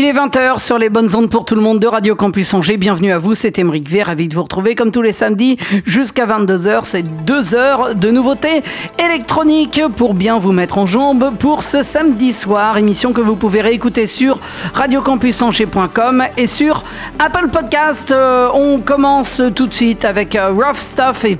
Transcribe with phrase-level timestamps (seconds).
[0.00, 2.78] Il est 20h sur les bonnes ondes pour tout le monde de Radio Campus Angers.
[2.78, 6.24] Bienvenue à vous, c'est Émeric V, ravi de vous retrouver comme tous les samedis jusqu'à
[6.24, 6.84] 22h.
[6.84, 8.62] C'est deux heures de nouveautés
[8.98, 12.78] électroniques pour bien vous mettre en jambes pour ce samedi soir.
[12.78, 14.38] Émission que vous pouvez réécouter sur
[14.72, 16.82] radiocampusangers.com et sur
[17.18, 18.10] Apple Podcast.
[18.10, 21.36] Euh, on commence tout de suite avec euh, Rough Stuff et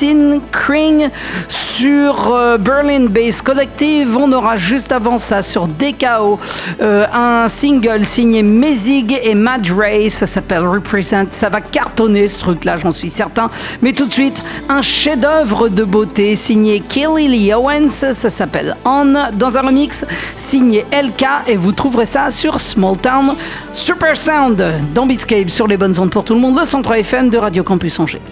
[0.00, 1.10] Plastin Kring
[1.48, 4.16] sur euh, Berlin Base Collective.
[4.16, 6.38] On aura juste avant ça sur DKO
[6.80, 10.10] un single signé Mezig et Mad Ray.
[10.10, 11.26] Ça s'appelle Represent.
[11.30, 13.50] Ça va cartonner ce truc-là, j'en suis certain.
[13.82, 17.90] Mais tout de suite, un chef-d'œuvre de beauté signé Kelly Lee Owens.
[17.90, 23.34] Ça s'appelle On dans un remix signé LK et vous trouverez ça sur Small Town
[23.74, 27.28] Super Sound dans Beatscape sur les bonnes ondes pour tout le monde, le centre FM
[27.28, 28.22] de Radio Campus Angers.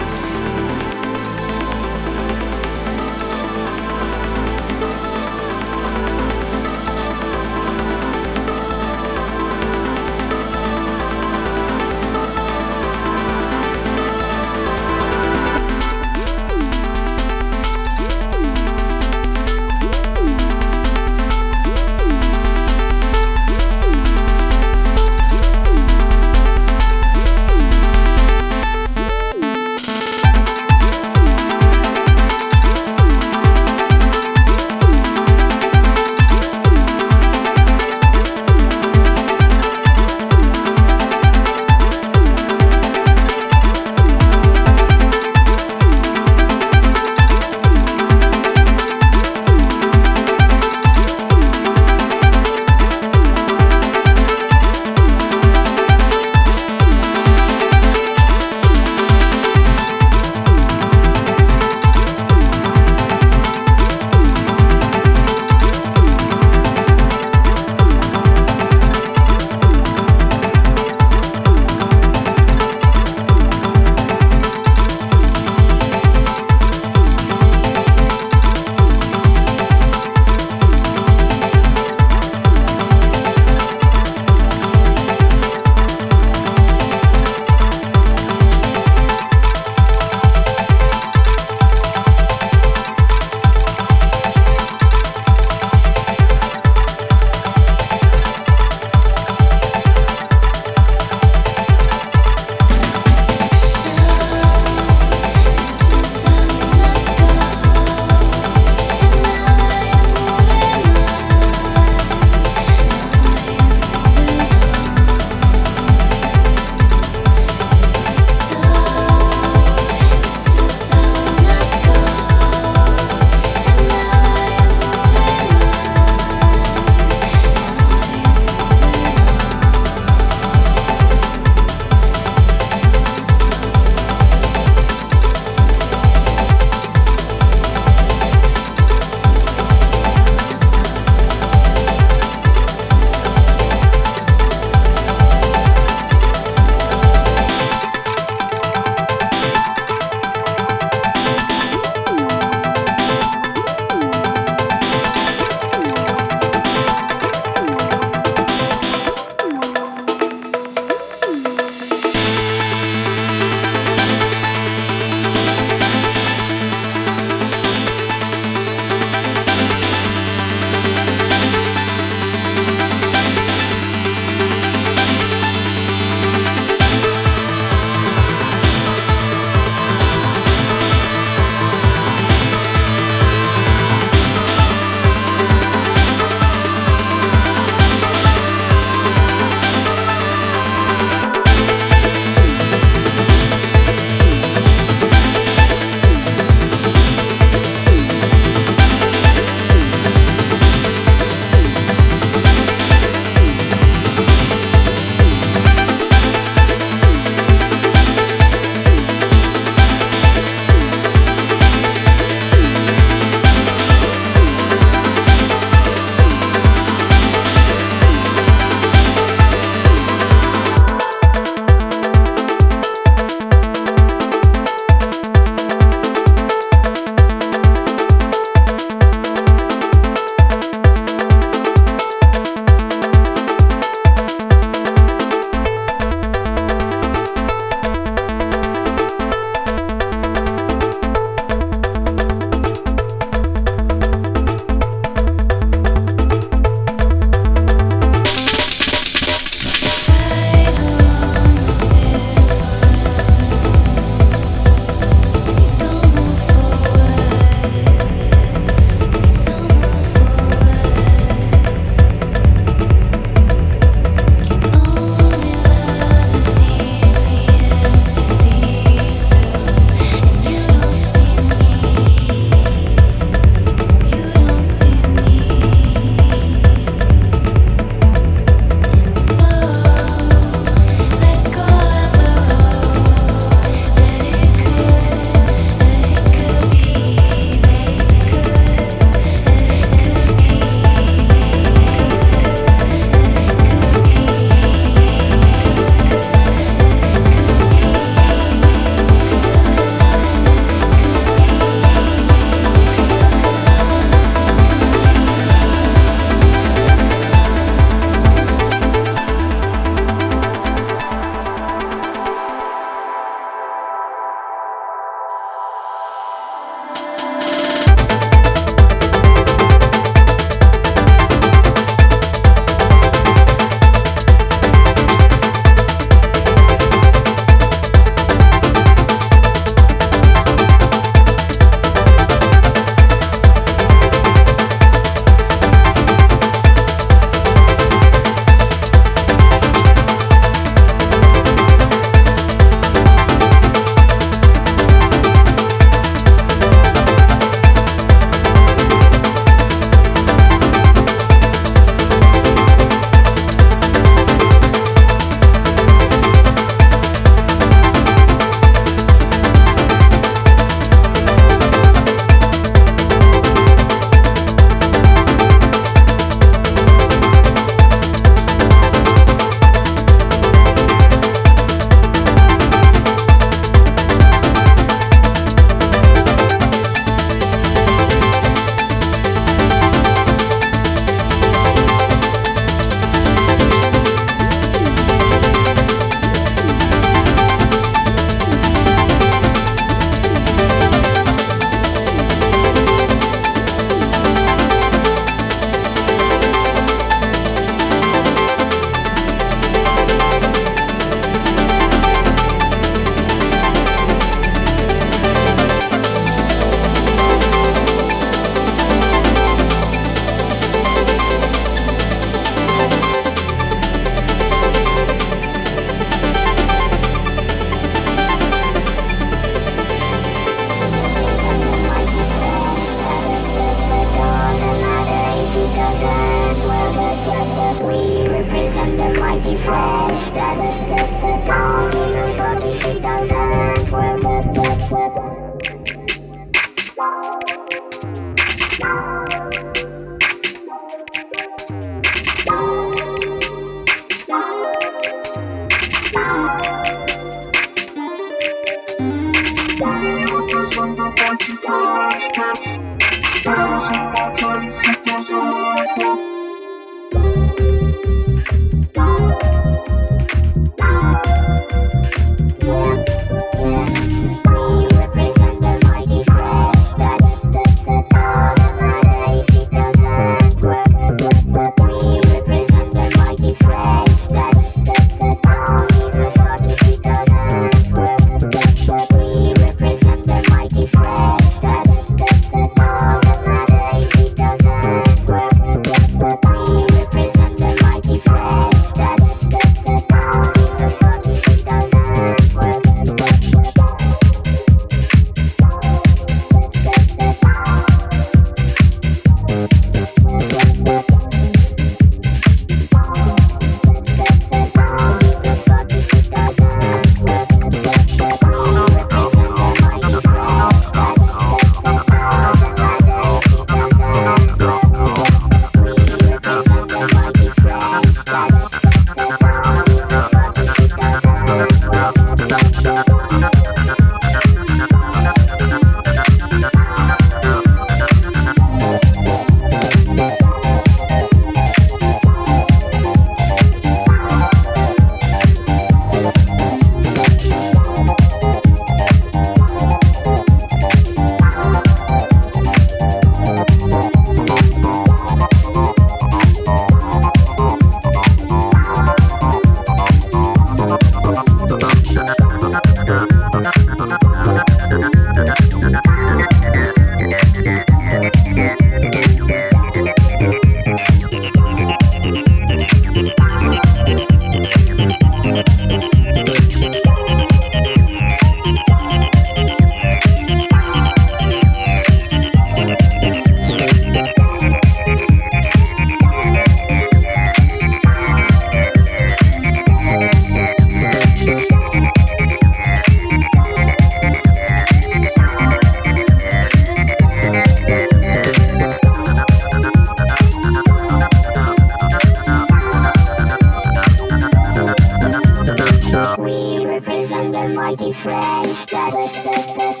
[598.21, 600.00] Christ.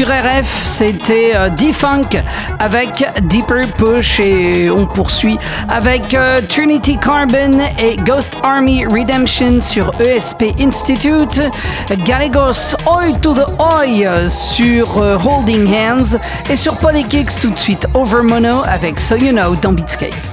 [0.00, 2.22] Sur RF, c'était euh, D-Funk
[2.58, 5.36] avec Deeper Push et on poursuit
[5.68, 11.42] avec euh, Trinity Carbon et Ghost Army Redemption sur ESP Institute,
[12.06, 17.86] Gallegos Oi to the Oi sur euh, Holding Hands et sur Polykicks tout de suite
[17.92, 20.29] Over Mono avec So You Know dans Beatscape.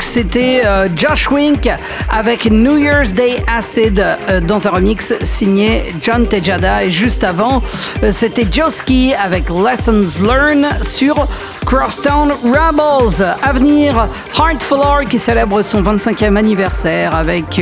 [0.00, 1.68] C'était euh, Josh Wink
[2.08, 6.84] avec New Year's Day Acid euh, dans un remix signé John Tejada.
[6.84, 7.62] Et juste avant,
[8.02, 11.26] euh, c'était Joski avec Lessons Learned sur
[11.66, 13.36] Crosstown Rebels.
[13.42, 17.60] À venir, Heartful qui célèbre son 25e anniversaire avec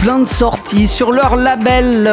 [0.00, 2.10] plein de sorties sur leur label,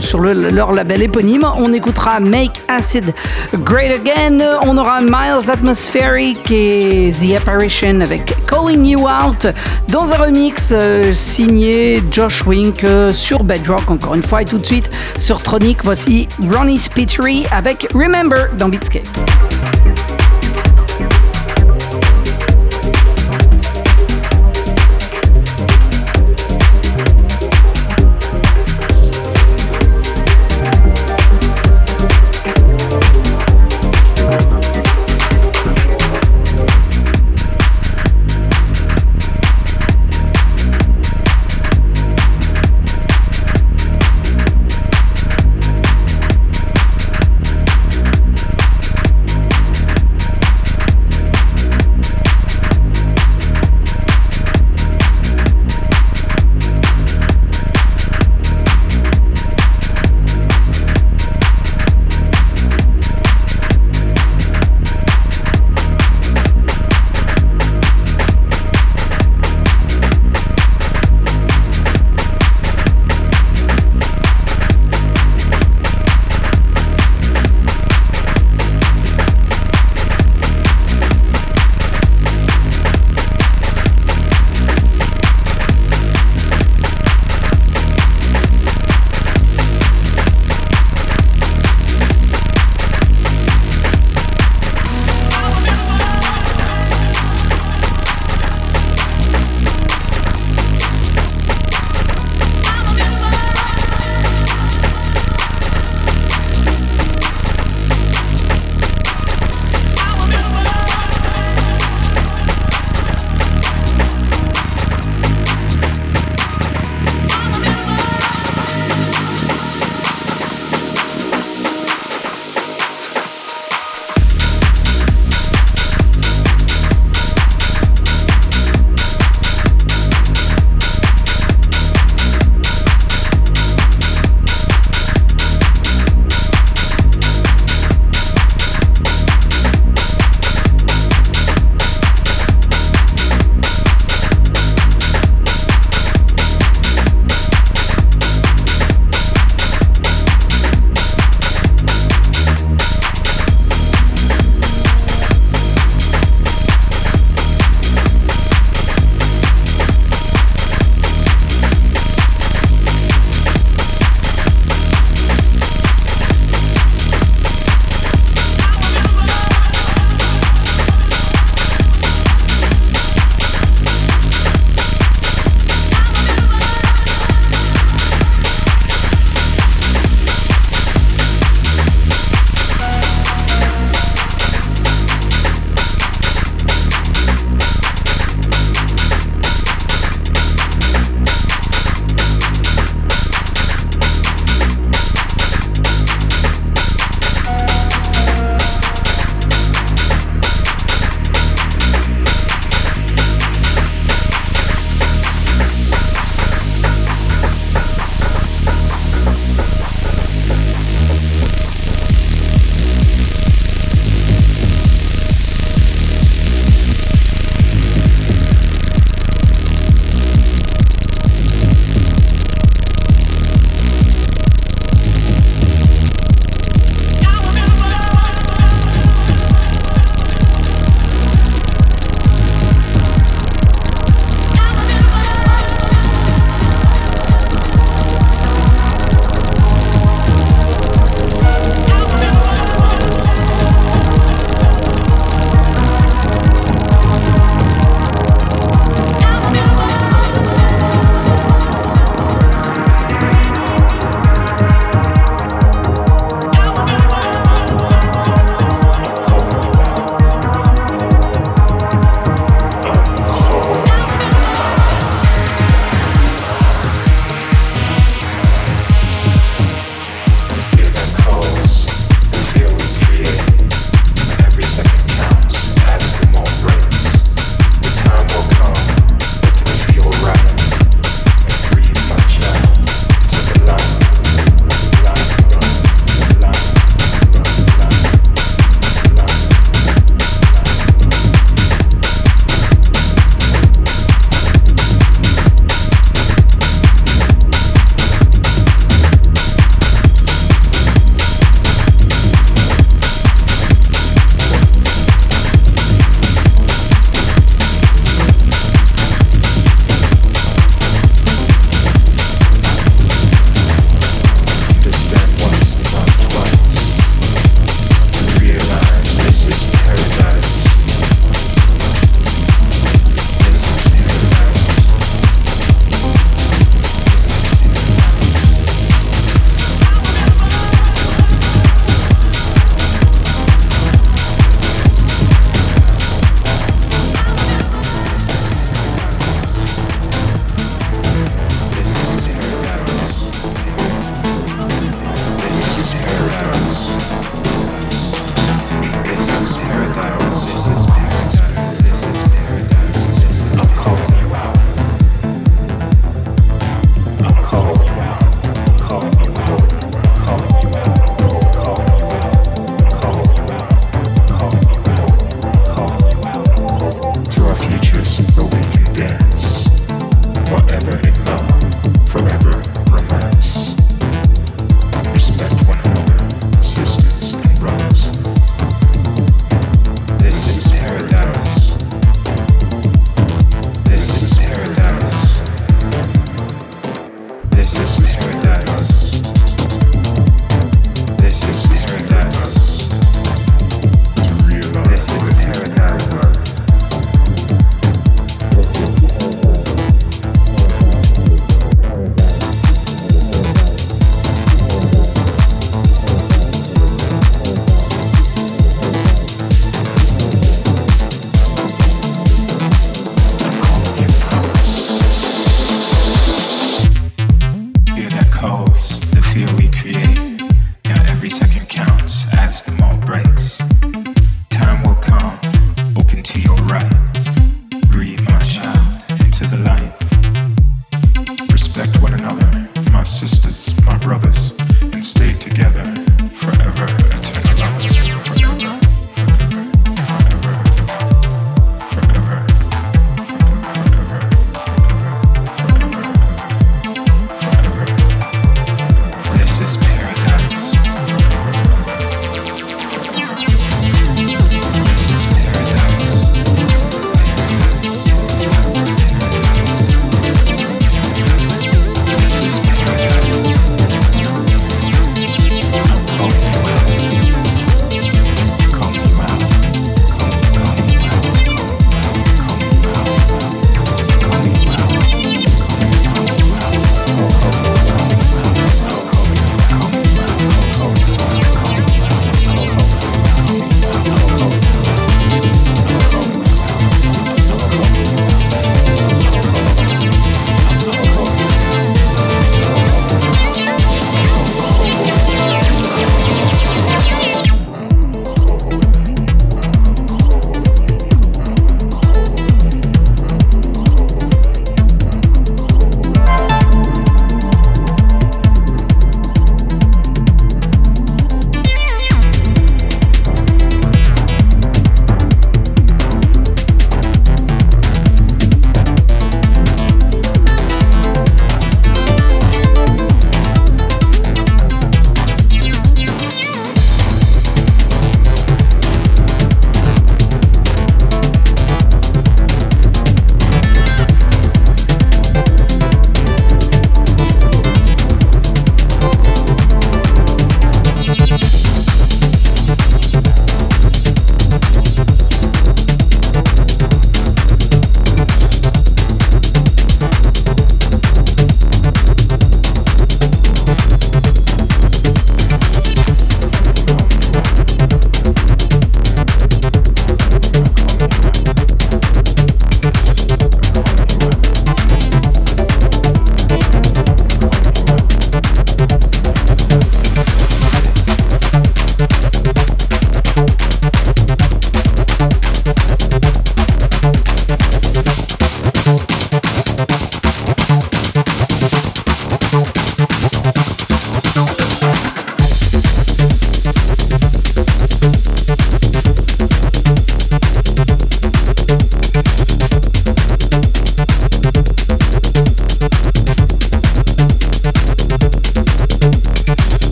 [0.00, 1.46] sur leur label éponyme.
[1.56, 3.14] On écoutera Make Acid
[3.54, 4.58] Great Again.
[4.62, 9.46] On aura Miles Atmospheric et The Apparition avec Calling You Out
[9.88, 14.58] dans un remix euh, signé Josh Wink euh, sur Bedrock encore une fois et tout
[14.58, 19.06] de suite sur Tronic voici Ronnie Spittery avec Remember dans Beatscape.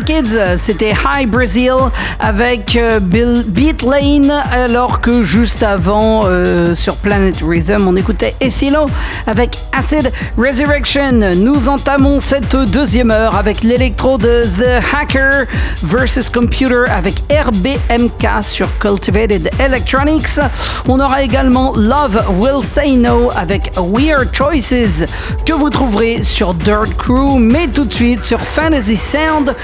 [0.00, 1.72] Kids, c'était High Brazil
[2.18, 8.34] avec euh, Bill Beat Lane, alors que juste avant, euh, sur Planet Rhythm, on écoutait
[8.40, 8.86] Ethilo
[9.26, 11.20] avec Acid Resurrection.
[11.36, 15.44] Nous entamons cette deuxième heure avec l'électro de The Hacker
[15.82, 20.40] versus Computer avec RBMK sur Cultivated Electronics.
[20.88, 25.04] On aura également Love Will Say No avec Weird Choices
[25.44, 29.54] que vous trouverez sur Dirt Crew, mais tout de suite sur Fantasy Sound,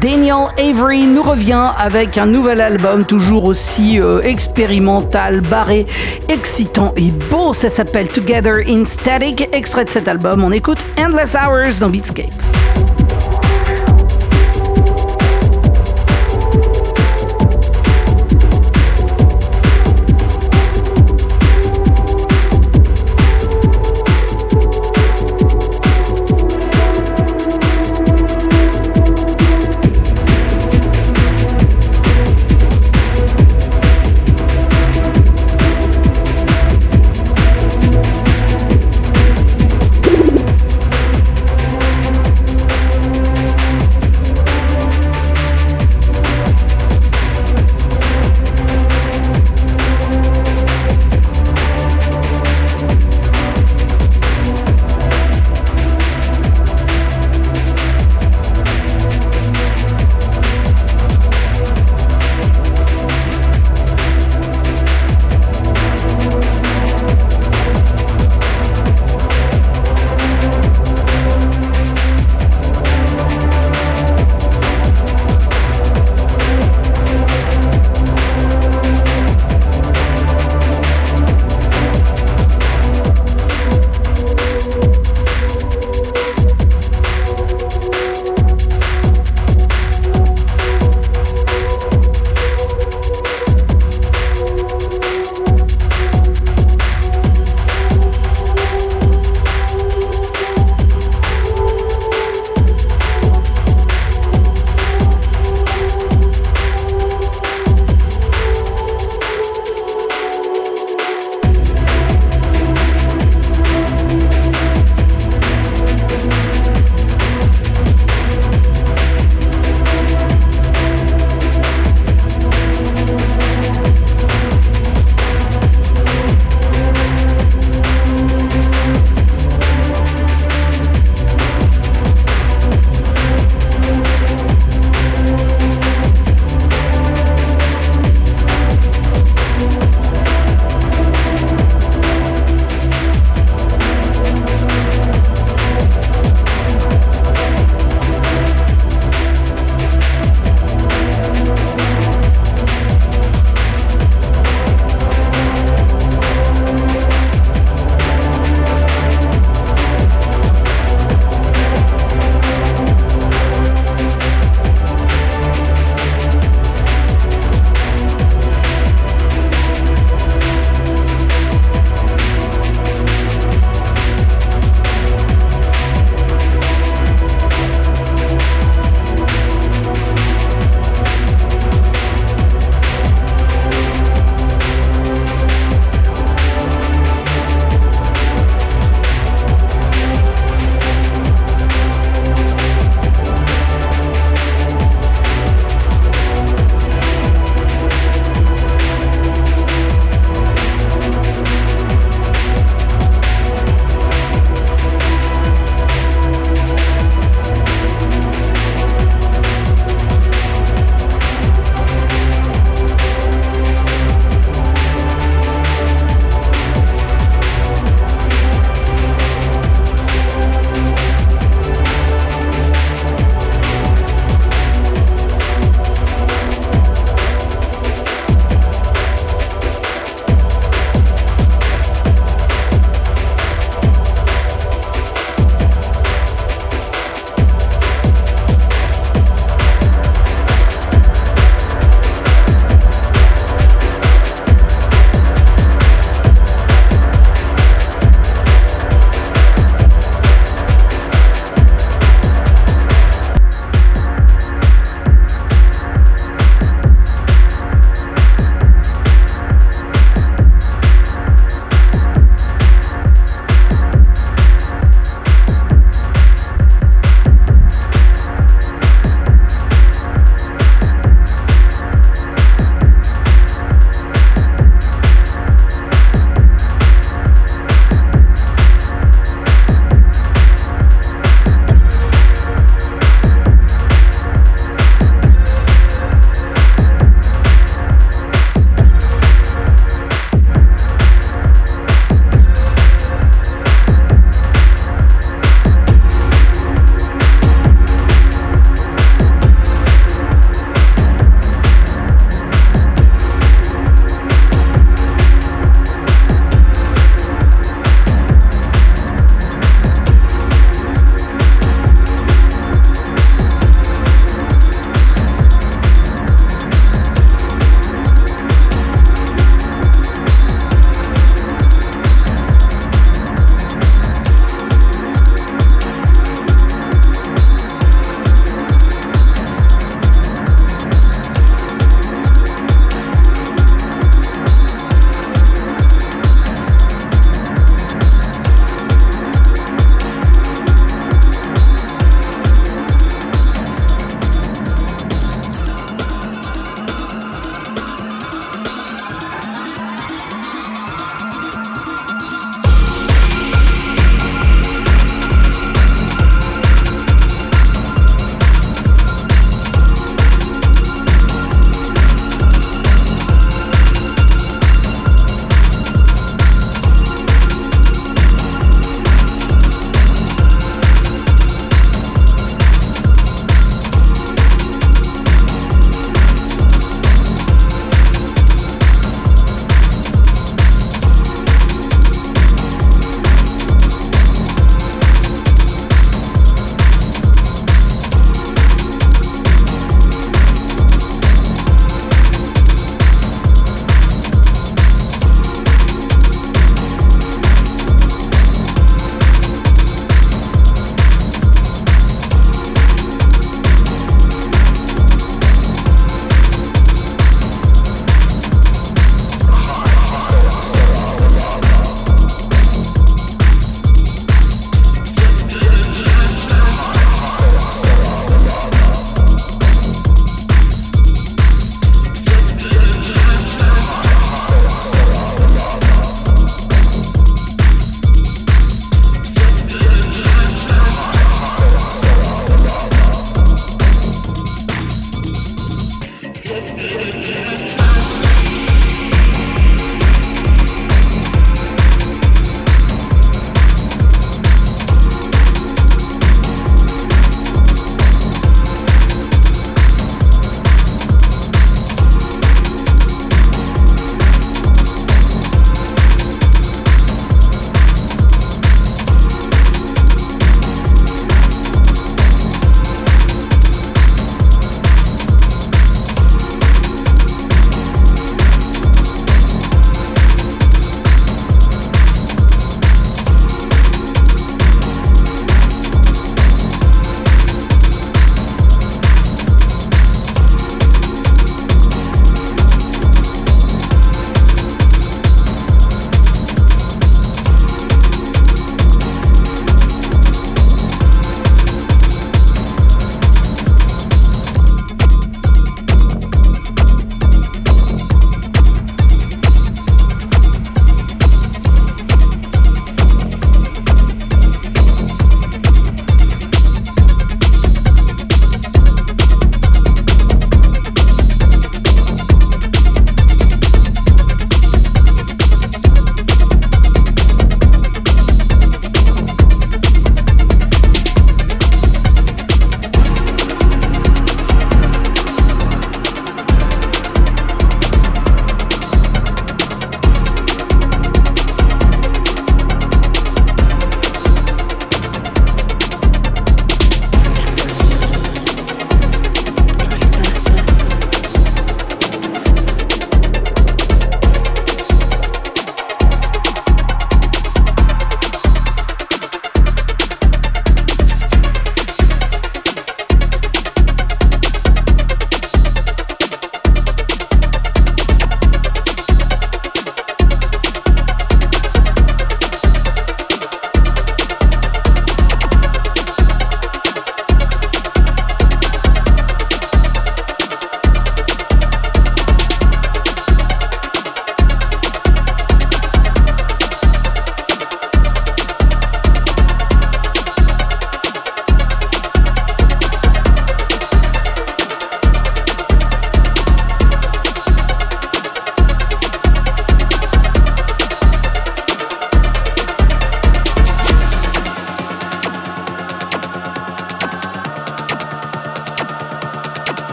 [0.00, 5.86] Daniel Avery nous revient avec un nouvel album toujours aussi euh, expérimental, barré,
[6.28, 7.41] excitant et beau.
[7.52, 9.48] Ça s'appelle Together in Static.
[9.52, 12.51] Extrait de cet album, on écoute Endless Hours dans Beatscape.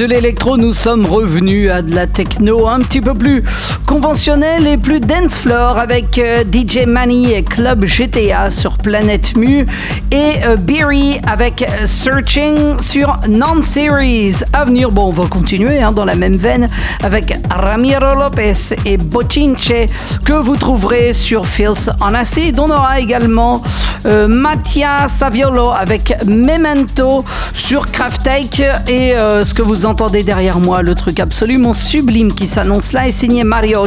[0.00, 3.44] De l'électro, nous sommes revenus à de la techno un petit peu plus
[3.90, 9.66] conventionnelle et plus dance floor avec euh, DJ Manny et Club GTA sur Planète Mu
[10.12, 14.44] et euh, Beery avec euh, Searching sur Non-Series.
[14.52, 16.70] À venir, bon, on va continuer hein, dans la même veine
[17.02, 19.88] avec Ramiro Lopez et Bochinche
[20.24, 22.60] que vous trouverez sur Filth on Acid.
[22.60, 23.60] On aura également
[24.04, 29.14] Mattia Saviolo avec Memento sur Craftake et
[29.44, 33.42] ce que vous entendez derrière moi, le truc absolument sublime qui s'annonce là est signé
[33.44, 33.79] Mario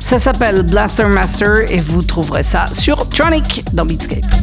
[0.00, 4.37] Ça s'appelle Blaster Master et vous trouverez ça sur Tronic dans Beatscape.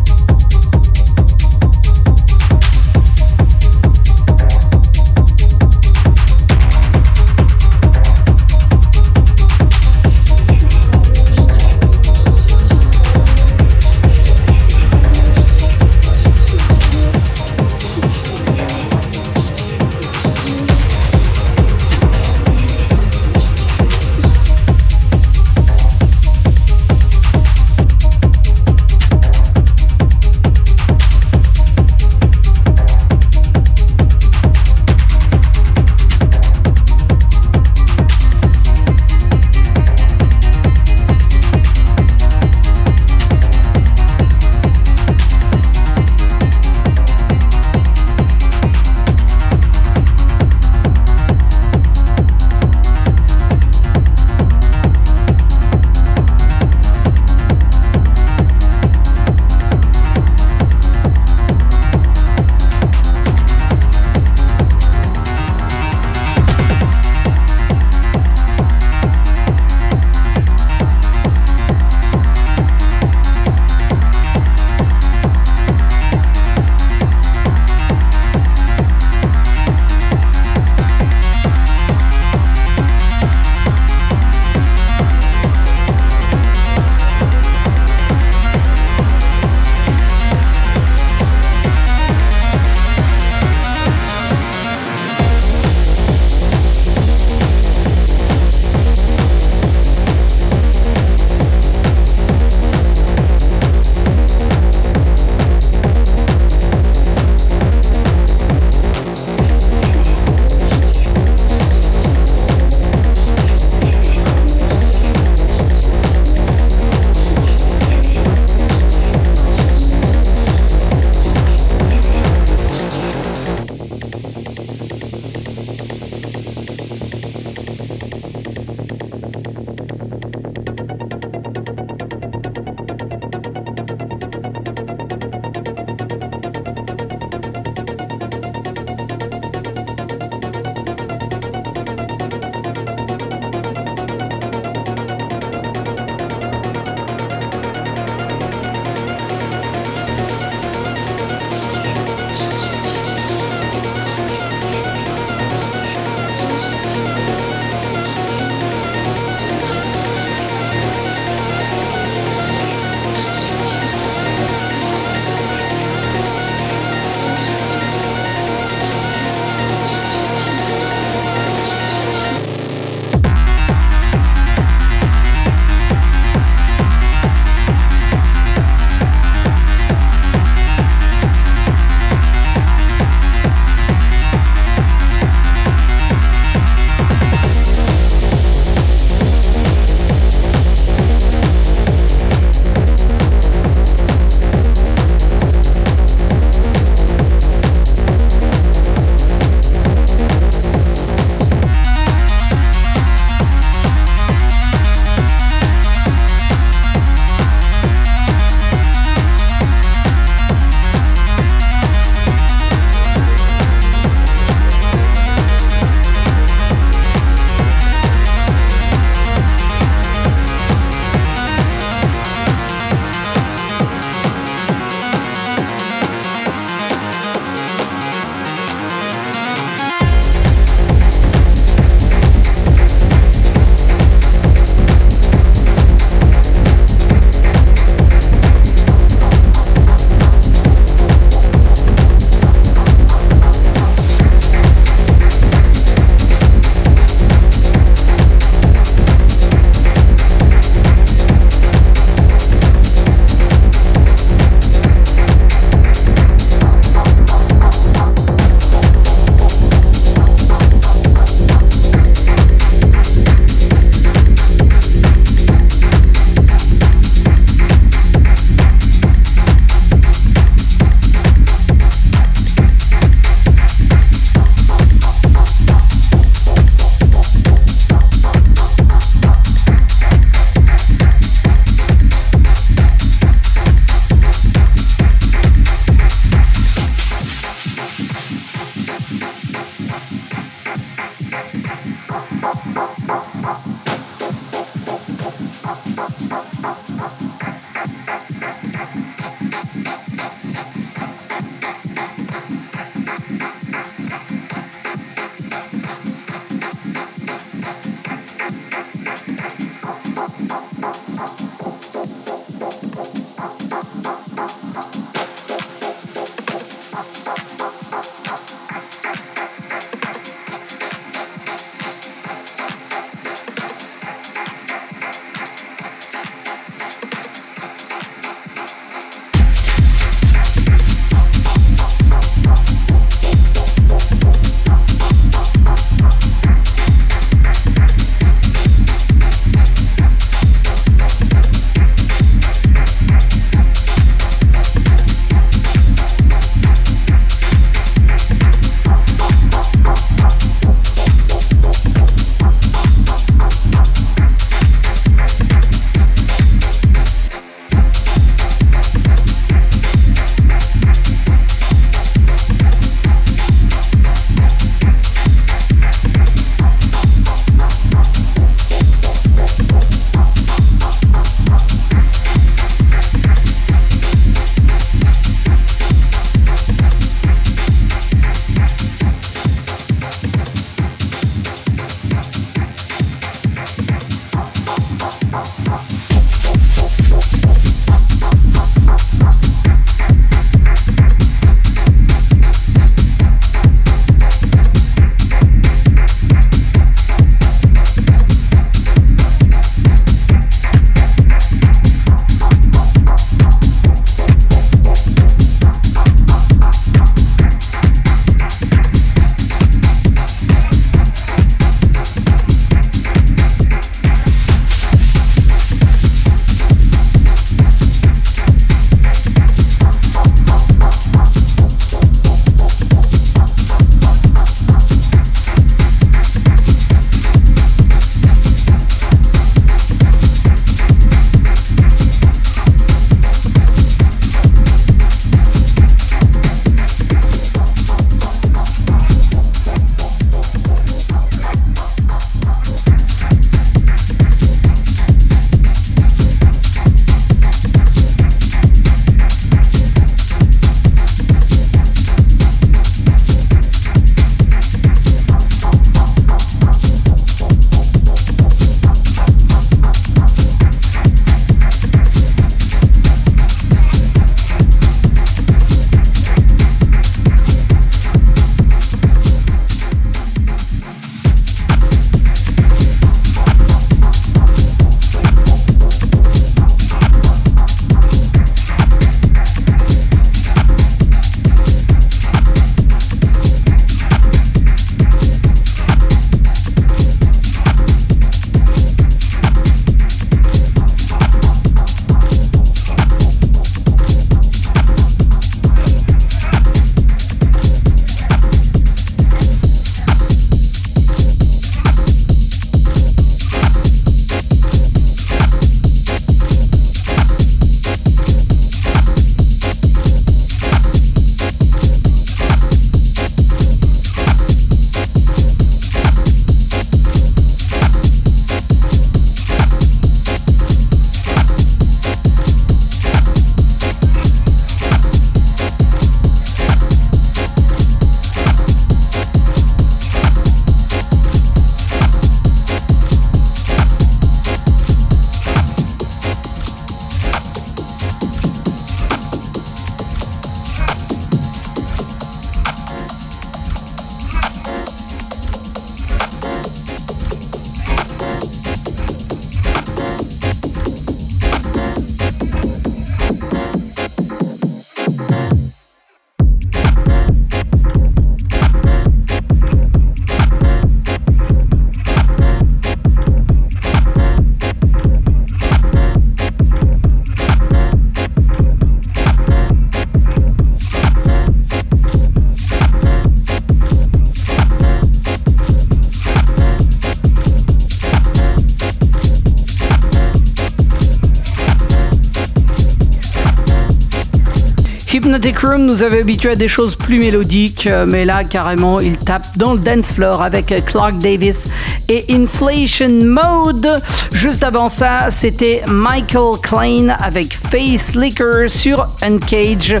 [585.76, 589.74] Nous avait habitué à des choses plus mélodiques, euh, mais là carrément il tape dans
[589.74, 591.68] le dance floor avec Clark Davis
[592.08, 594.00] et Inflation Mode.
[594.32, 600.00] Juste avant ça, c'était Michael Klein avec Face Liquor sur Uncage.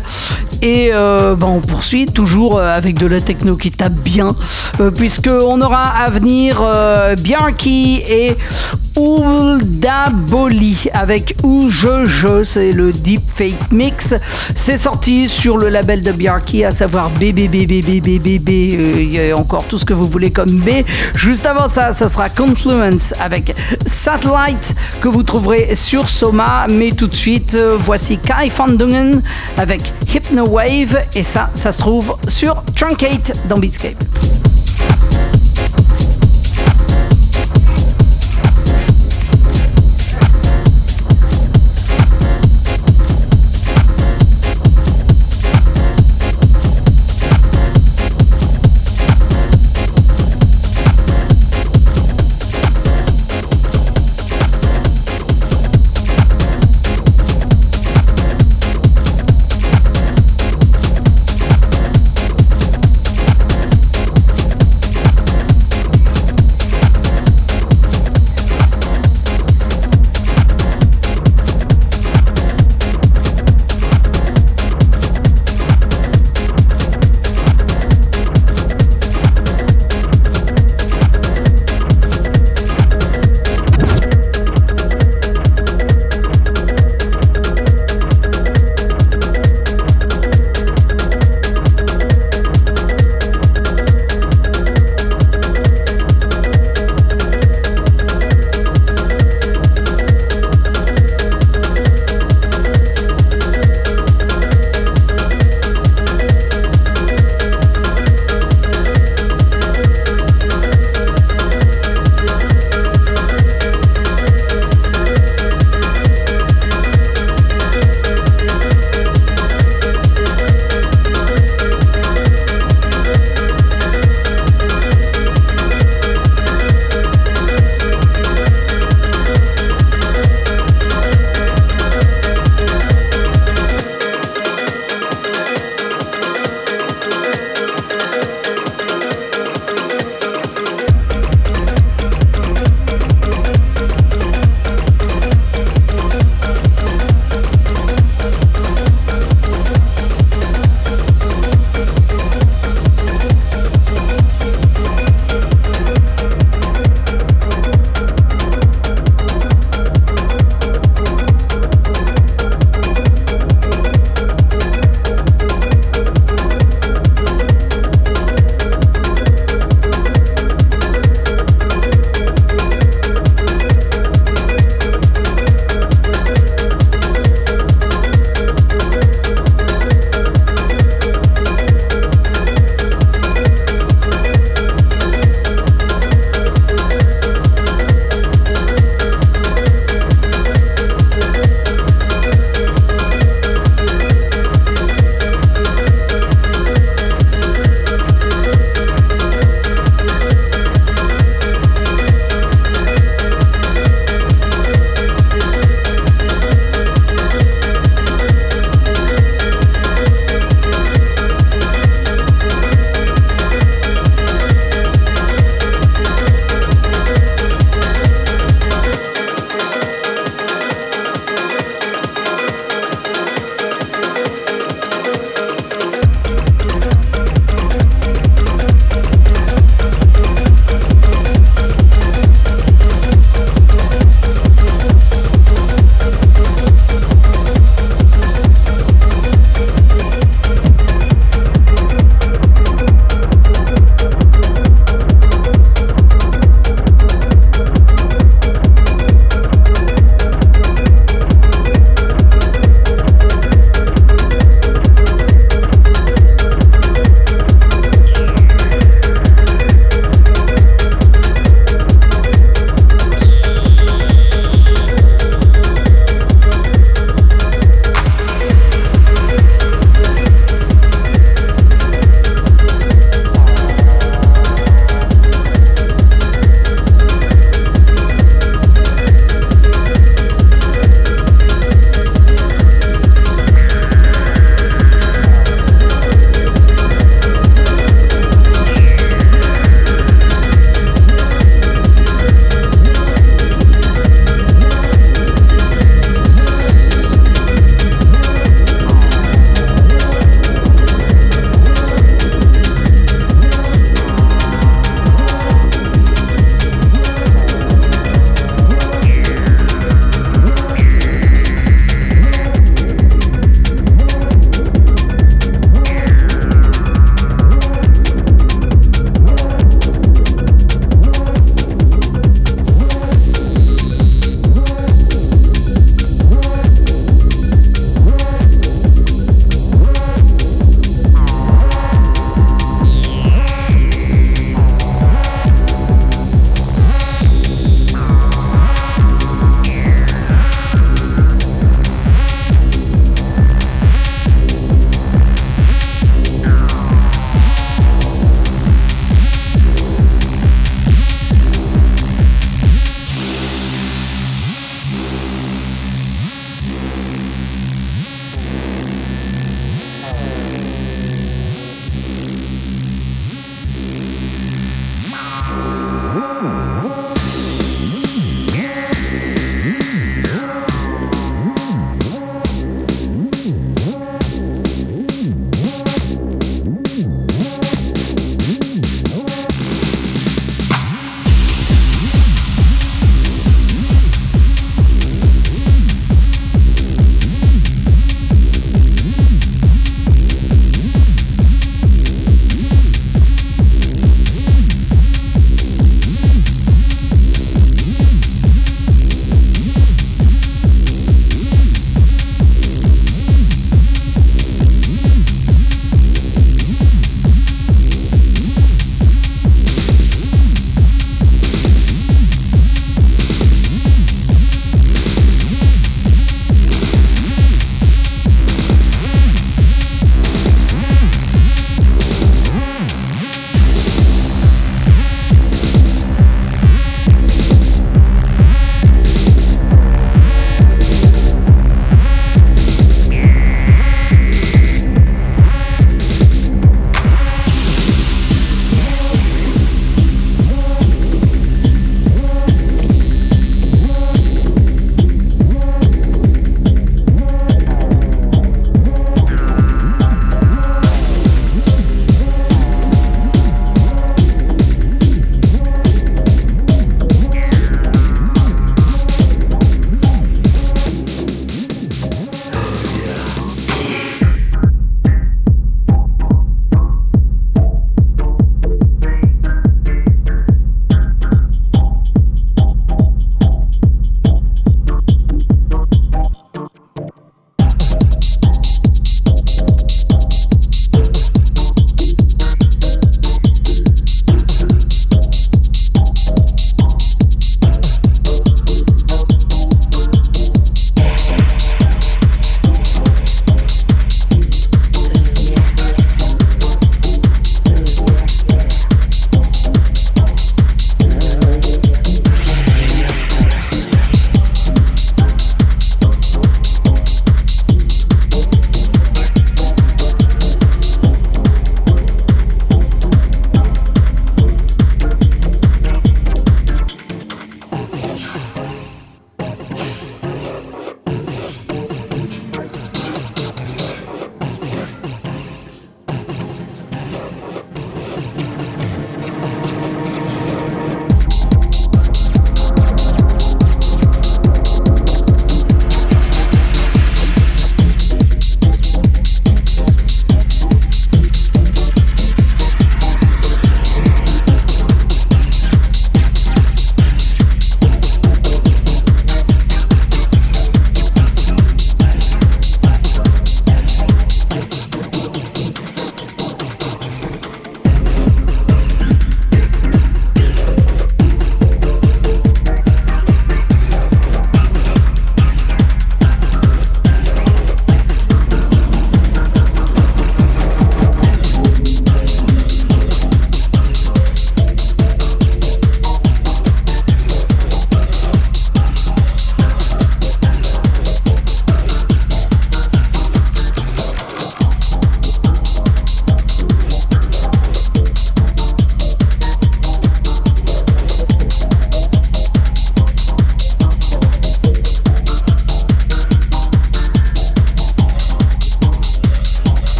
[0.62, 4.34] Et euh, on poursuit toujours euh, avec de la techno qui tape bien,
[4.96, 6.62] puisque on aura à venir
[7.20, 8.36] Bianchi et
[10.28, 14.14] Boli avec Ou Je Je, c'est le Deep Fake Mix.
[14.54, 18.48] C'est sorti sur le label de Bjarki, à savoir BBBBBBB.
[18.48, 20.84] Il y a encore tout ce que vous voulez comme B.
[21.14, 23.54] Juste avant ça, ça sera Confluence avec
[23.86, 26.66] Satellite que vous trouverez sur Soma.
[26.70, 29.22] Mais tout de suite, voici Kai van Dungen
[29.56, 30.98] avec Hypno Wave.
[31.14, 34.04] Et ça, ça se trouve sur Truncate dans Beatscape.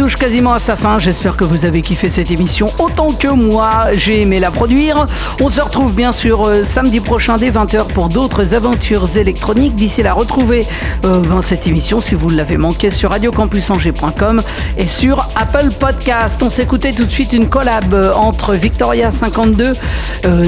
[0.00, 0.98] Touche quasiment à sa fin.
[0.98, 3.88] J'espère que vous avez kiffé cette émission autant que moi.
[3.92, 5.04] J'ai aimé la produire.
[5.42, 9.74] On se retrouve bien sûr euh, samedi prochain dès 20h pour d'autres aventures électroniques.
[9.74, 10.66] D'ici là, retrouvez
[11.04, 14.40] euh, ben, cette émission si vous l'avez manqué sur radiocampusangers.com
[14.78, 16.42] et sur Apple Podcast.
[16.42, 19.74] On s'écoutait tout de suite une collab euh, entre Victoria 52,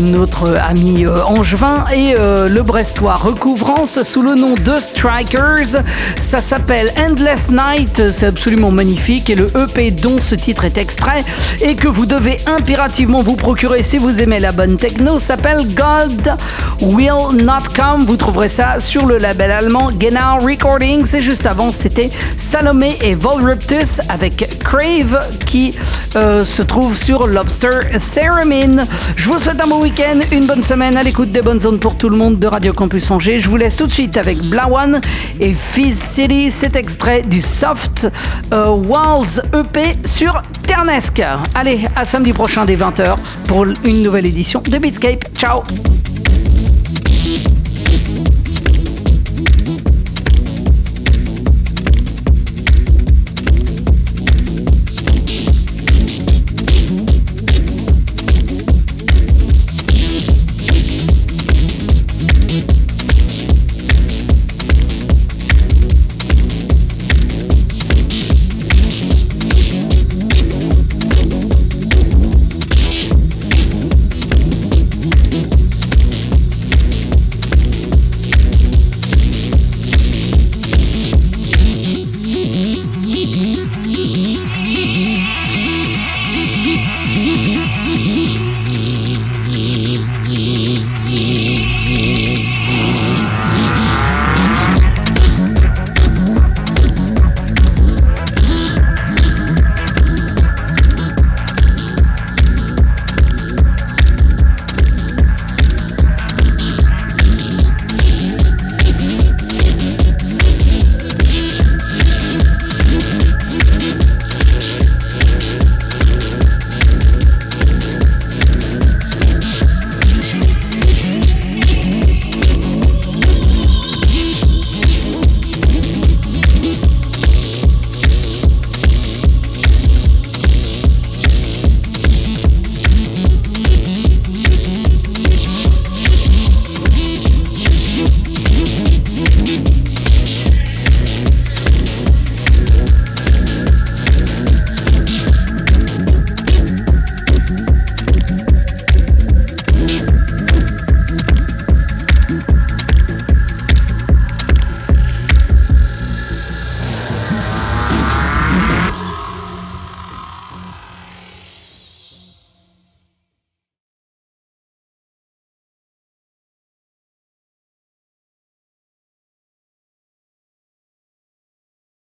[0.01, 5.83] notre ami Angevin, et le Brestois Recouvrance sous le nom de Strikers.
[6.19, 8.11] Ça s'appelle Endless Night.
[8.11, 11.25] C'est absolument magnifique et le EP dont ce titre est extrait
[11.61, 16.37] et que vous devez impérativement vous procurer si vous aimez la bonne techno s'appelle God
[16.81, 18.05] Will Not Come.
[18.05, 23.15] Vous trouverez ça sur le label allemand Genau Recordings et juste avant c'était Salomé et
[23.15, 25.75] Volruptus avec Crave qui
[26.17, 27.81] euh, se trouve sur Lobster
[28.15, 28.85] Theremin.
[29.17, 31.97] Je vous souhaite un bon week-end, une bonne semaine à l'écoute des bonnes zones pour
[31.97, 33.41] tout le monde de Radio Campus Angers.
[33.41, 35.01] Je vous laisse tout de suite avec Blawan
[35.41, 38.09] et Fizz City, cet extrait du Soft
[38.53, 41.23] euh, Walls EP sur Ternesque.
[41.55, 45.25] Allez, à samedi prochain dès 20h pour une nouvelle édition de Beatscape.
[45.37, 45.63] Ciao